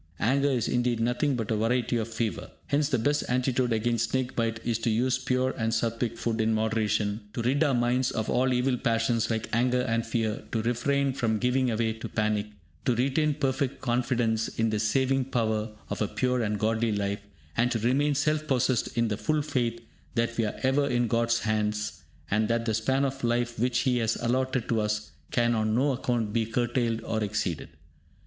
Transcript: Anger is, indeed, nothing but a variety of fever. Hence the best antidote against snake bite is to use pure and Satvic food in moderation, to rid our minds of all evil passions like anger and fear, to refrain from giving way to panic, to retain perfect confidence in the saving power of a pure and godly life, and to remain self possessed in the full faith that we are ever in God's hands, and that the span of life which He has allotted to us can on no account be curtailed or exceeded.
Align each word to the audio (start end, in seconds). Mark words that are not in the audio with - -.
Anger 0.19 0.49
is, 0.49 0.67
indeed, 0.67 0.99
nothing 0.99 1.35
but 1.35 1.51
a 1.51 1.55
variety 1.55 1.95
of 1.97 2.07
fever. 2.11 2.49
Hence 2.65 2.89
the 2.89 2.97
best 2.97 3.23
antidote 3.29 3.71
against 3.71 4.09
snake 4.09 4.35
bite 4.35 4.59
is 4.65 4.79
to 4.79 4.89
use 4.89 5.19
pure 5.19 5.51
and 5.55 5.71
Satvic 5.71 6.17
food 6.17 6.41
in 6.41 6.55
moderation, 6.55 7.29
to 7.33 7.43
rid 7.43 7.63
our 7.63 7.75
minds 7.75 8.09
of 8.09 8.27
all 8.27 8.51
evil 8.51 8.77
passions 8.79 9.29
like 9.29 9.47
anger 9.53 9.81
and 9.81 10.03
fear, 10.03 10.41
to 10.53 10.63
refrain 10.63 11.13
from 11.13 11.37
giving 11.37 11.67
way 11.77 11.93
to 11.93 12.09
panic, 12.09 12.47
to 12.85 12.95
retain 12.95 13.35
perfect 13.35 13.79
confidence 13.81 14.47
in 14.47 14.71
the 14.71 14.79
saving 14.79 15.23
power 15.25 15.69
of 15.91 16.01
a 16.01 16.07
pure 16.07 16.41
and 16.41 16.57
godly 16.59 16.91
life, 16.91 17.21
and 17.55 17.71
to 17.71 17.77
remain 17.77 18.15
self 18.15 18.47
possessed 18.47 18.97
in 18.97 19.07
the 19.07 19.17
full 19.17 19.43
faith 19.43 19.81
that 20.15 20.35
we 20.35 20.45
are 20.47 20.59
ever 20.63 20.87
in 20.87 21.05
God's 21.05 21.41
hands, 21.41 22.01
and 22.31 22.47
that 22.47 22.65
the 22.65 22.73
span 22.73 23.05
of 23.05 23.23
life 23.23 23.59
which 23.59 23.81
He 23.81 23.99
has 23.99 24.15
allotted 24.15 24.67
to 24.69 24.81
us 24.81 25.11
can 25.29 25.53
on 25.53 25.75
no 25.75 25.91
account 25.91 26.33
be 26.33 26.47
curtailed 26.47 27.01
or 27.01 27.23
exceeded. 27.23 27.69